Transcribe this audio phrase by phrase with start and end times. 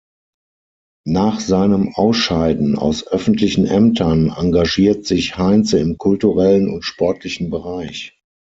[1.05, 8.19] Nach seinem Ausscheiden aus öffentlichen Ämtern engagiert sich Heinze im kulturellen und sportlichen Bereich.